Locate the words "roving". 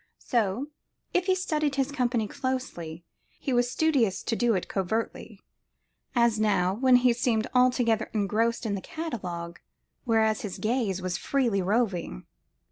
11.61-12.25